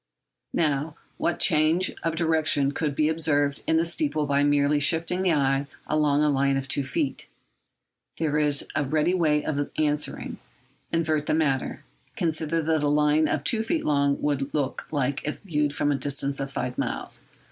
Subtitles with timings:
[0.55, 5.33] Now, what change of direction could be observed in the steeple by merely shifting the
[5.33, 7.29] eye along a line of two feet?
[8.17, 10.39] There is a ready way of answering.
[10.91, 11.83] Invert the matter.
[12.15, 15.97] Consider what a line of two feet long would look like if viewed from a
[15.97, 17.21] distance of five miles.